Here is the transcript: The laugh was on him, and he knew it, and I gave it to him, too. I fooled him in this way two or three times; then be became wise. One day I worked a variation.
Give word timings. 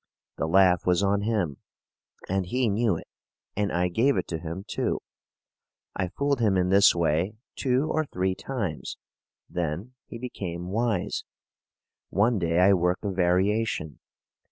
The 0.37 0.47
laugh 0.47 0.87
was 0.87 1.03
on 1.03 1.21
him, 1.21 1.57
and 2.27 2.47
he 2.47 2.69
knew 2.69 2.95
it, 2.97 3.05
and 3.55 3.71
I 3.71 3.87
gave 3.87 4.17
it 4.17 4.27
to 4.29 4.39
him, 4.39 4.63
too. 4.67 4.99
I 5.95 6.07
fooled 6.07 6.39
him 6.39 6.57
in 6.57 6.69
this 6.69 6.95
way 6.95 7.35
two 7.55 7.87
or 7.91 8.05
three 8.07 8.33
times; 8.33 8.97
then 9.47 9.93
be 10.09 10.17
became 10.17 10.69
wise. 10.69 11.23
One 12.09 12.39
day 12.39 12.57
I 12.61 12.73
worked 12.73 13.05
a 13.05 13.11
variation. 13.11 13.99